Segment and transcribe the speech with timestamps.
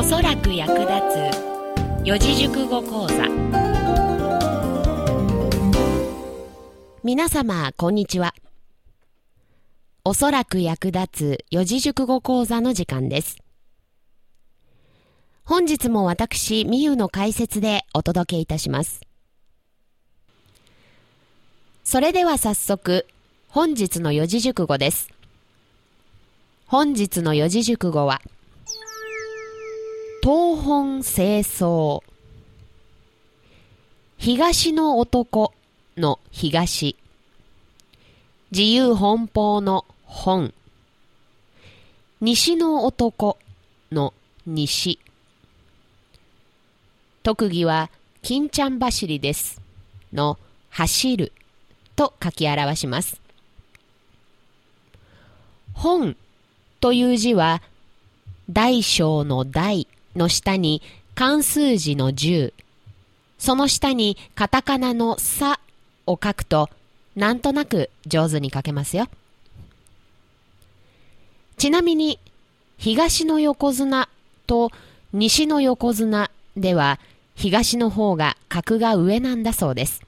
[0.00, 3.28] おそらく役立つ四字熟語講座。
[7.04, 8.34] 皆様こんにちは。
[10.02, 13.36] おそらく役立つ四字熟語講座の時間です。
[15.44, 19.02] 本日も私みゆの解説でお届けいたします。
[21.84, 23.06] それでは早速
[23.50, 25.10] 本日の四字熟語です。
[26.64, 28.22] 本日の四字熟語は
[30.22, 32.02] 東本清掃。
[34.18, 35.54] 東の男
[35.96, 36.94] の東。
[38.50, 40.52] 自由奔放の本。
[42.20, 43.38] 西の男
[43.90, 44.12] の
[44.44, 44.98] 西。
[47.22, 47.90] 特技は
[48.20, 49.62] 金ちゃん走りです
[50.12, 50.38] の。
[50.68, 51.32] 走る
[51.96, 53.18] と書き表します。
[55.72, 56.14] 本
[56.78, 57.62] という字は
[58.50, 59.88] 大小の大。
[60.16, 60.82] の下に
[61.14, 62.52] 漢数字の10
[63.38, 65.60] その下にカタカナのさ
[66.06, 66.68] を書くと
[67.16, 69.08] なんとなく上手に書けますよ。
[71.56, 72.18] ちなみに
[72.78, 74.08] 東の横綱
[74.46, 74.70] と
[75.12, 76.98] 西の横綱では
[77.34, 80.02] 東の方が格が上なんだそうです。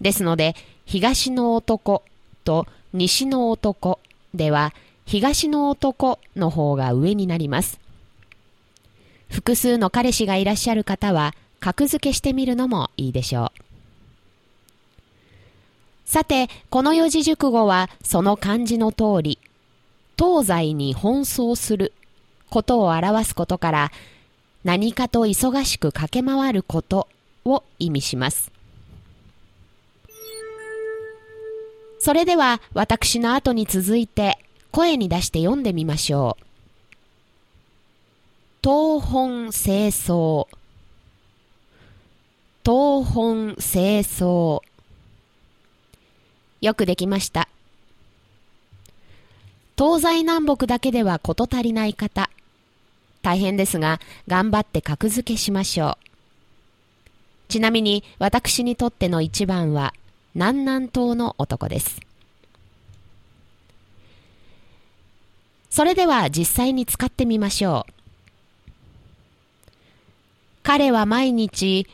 [0.00, 0.54] ですので
[0.86, 2.02] 東の男
[2.44, 4.00] と西の男
[4.34, 4.72] では
[5.06, 7.80] 東の男の方が上になります。
[9.30, 13.60] 複数の彼氏がいらっしゃる方は格付けしてみるのもいいでしょう
[16.04, 19.38] さてこの四字熟語はその漢字の通り
[20.18, 21.92] 東西に奔走する
[22.50, 23.92] ことを表すことから
[24.64, 27.08] 何かと忙しく駆け回ること
[27.44, 28.52] を意味します。
[31.98, 34.38] それでは私の後に続いて
[34.72, 36.49] 声に出して読んでみましょう。
[38.72, 40.46] 東本清掃
[42.64, 44.60] 東本清掃
[46.60, 47.48] よくできました。
[49.76, 52.30] 東西南北だけでは事足りない方、
[53.22, 53.98] 大変ですが、
[54.28, 56.06] 頑張って格付けしましょう。
[57.48, 59.94] ちなみに、私にとっての一番は、
[60.36, 61.98] 南南東の男です。
[65.70, 67.99] それでは実際に使ってみましょう。
[70.72, 71.88] 彼は毎日、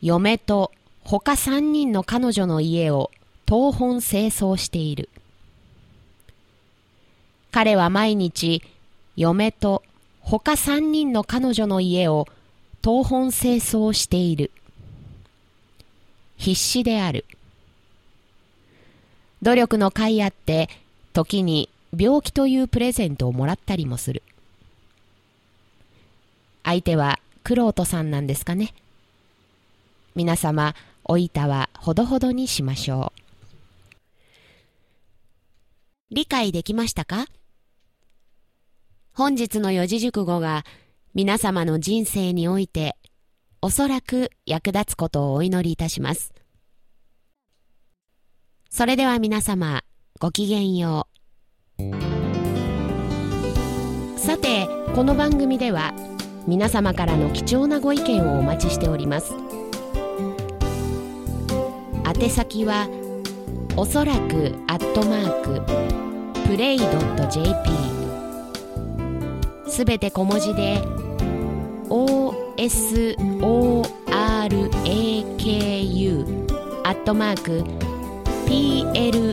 [0.00, 0.70] 嫁と
[1.02, 3.10] 他三人の彼女の家を
[3.48, 5.08] 東本清掃している。
[7.50, 8.62] 彼は毎日、
[9.16, 9.82] 嫁と
[10.20, 12.28] 他三人の彼女の家を
[12.80, 14.52] 東本清掃している。
[16.36, 17.24] 必死である。
[19.42, 20.68] 努力の甲斐あって、
[21.12, 21.68] 時に
[21.98, 24.22] 病気というプレゼントをもらったりもする。
[26.62, 28.72] 相手はクロさんなんですかね。
[30.14, 33.22] 皆様、お板はほどほどにしましょう。
[36.14, 37.26] 理解できましたか？
[39.14, 40.64] 本日の四字熟語が
[41.14, 42.96] 皆様の人生において
[43.60, 46.32] おそらく役立つことをお祈りいたします。
[48.70, 49.82] それでは皆様、
[50.18, 51.08] ごきげんよ
[51.78, 51.82] う。
[54.18, 55.92] さて、この番組では
[56.46, 59.34] 皆様からの貴重なご意見をお待ちしております。
[62.20, 62.88] 宛先は
[63.76, 65.62] おそらくアットマーク
[66.48, 67.70] プレイドット .jp
[69.70, 70.82] すべて小文字で
[71.88, 72.62] OSORAKU
[76.84, 77.64] アットマーク
[78.46, 79.32] PLRAY.jp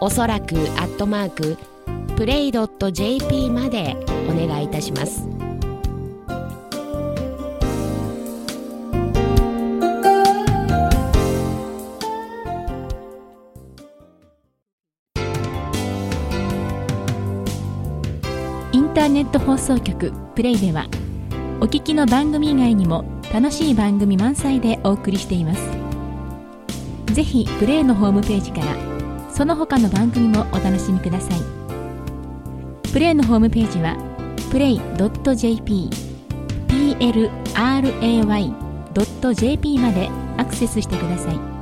[0.00, 1.56] おそらくアットマーク
[2.16, 3.96] プレイドット .jp まで
[4.28, 5.36] お願いいたします。
[18.96, 20.86] ターネット放送局プレイでは
[21.60, 25.60] お聞きの番組以外にも楽しい番組満載でお送りしています
[27.12, 28.95] ぜひプレイのホームページから
[29.36, 31.40] その他の番組もお楽しみください。
[32.90, 33.94] プレイのホームページは
[34.50, 35.90] play.jp
[38.96, 41.55] plray.jp までアクセスしてください。